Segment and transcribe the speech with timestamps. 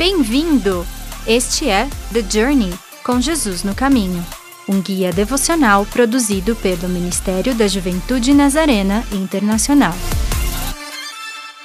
[0.00, 0.86] Bem-vindo!
[1.26, 2.72] Este é The Journey
[3.04, 4.24] com Jesus no Caminho,
[4.66, 9.92] um guia devocional produzido pelo Ministério da Juventude Nazarena Internacional.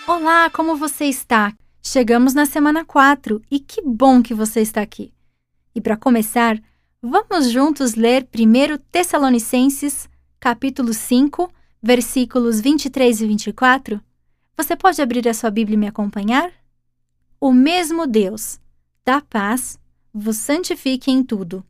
[0.06, 1.54] Olá, como você está?
[1.82, 5.14] Chegamos na semana 4 e que bom que você está aqui.
[5.74, 6.62] E para começar,
[7.02, 10.10] vamos juntos ler 1 Tessalonicenses,
[10.42, 11.50] capítulo 5,
[11.82, 14.02] versículos 23 e 24?
[14.58, 16.52] Você pode abrir a sua Bíblia e me acompanhar?
[17.40, 18.60] O mesmo Deus,
[19.04, 19.78] da paz,
[20.14, 21.66] vos santifique em tudo,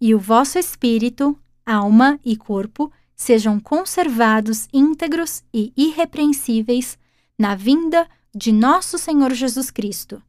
[0.00, 6.98] e o vosso espírito, alma e corpo sejam conservados íntegros e irrepreensíveis
[7.38, 10.22] na vinda de nosso Senhor Jesus Cristo.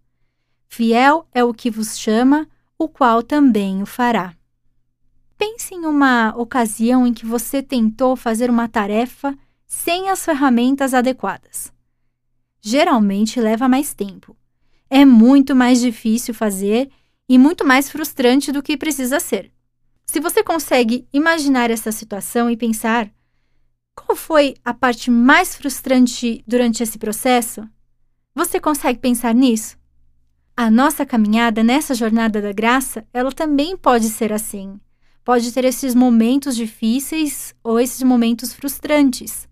[0.68, 2.48] Fiel é o que vos chama,
[2.78, 4.36] o qual também o fará.
[5.38, 11.72] Pense em uma ocasião em que você tentou fazer uma tarefa sem as ferramentas adequadas.
[12.62, 14.36] Geralmente leva mais tempo
[14.96, 16.88] é muito mais difícil fazer
[17.28, 19.52] e muito mais frustrante do que precisa ser.
[20.06, 23.12] Se você consegue imaginar essa situação e pensar
[23.96, 27.68] qual foi a parte mais frustrante durante esse processo,
[28.36, 29.78] você consegue pensar nisso?
[30.56, 34.80] A nossa caminhada nessa jornada da graça, ela também pode ser assim.
[35.26, 39.48] Pode ter esses momentos difíceis ou esses momentos frustrantes.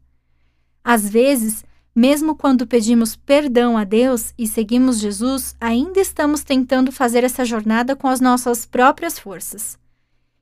[0.83, 7.23] Às vezes, mesmo quando pedimos perdão a Deus e seguimos Jesus, ainda estamos tentando fazer
[7.23, 9.77] essa jornada com as nossas próprias forças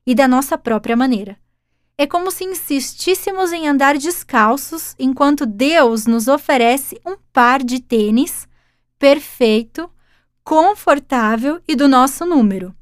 [0.05, 1.38] e da nossa própria maneira.
[1.97, 8.47] É como se insistíssemos em andar descalços enquanto Deus nos oferece um par de tênis
[8.97, 9.89] perfeito,
[10.44, 12.73] confortável e do nosso número.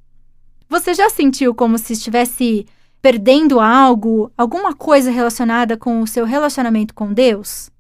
[0.70, 2.68] Você já sentiu como se estivesse
[3.02, 7.72] perdendo algo, alguma coisa relacionada com o seu relacionamento com Deus?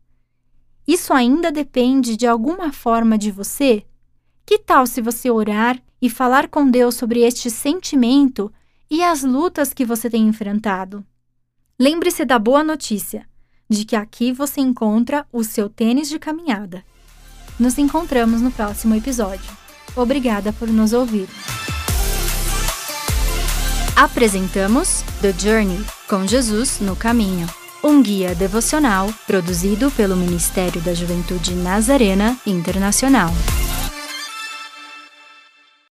[0.87, 3.83] Isso ainda depende de alguma forma de você?
[4.45, 8.49] Que tal se você orar e falar com Deus sobre este sentimento
[8.89, 11.05] e as lutas que você tem enfrentado?
[11.77, 13.27] Lembre-se da boa notícia,
[13.69, 16.85] de que aqui você encontra o seu tênis de caminhada.
[17.59, 19.51] Nos encontramos no próximo episódio.
[19.93, 21.27] Obrigada por nos ouvir.
[23.93, 27.47] Apresentamos The Journey com Jesus no caminho
[27.83, 33.31] um guia devocional produzido pelo Ministério da Juventude Nazarena Internacional.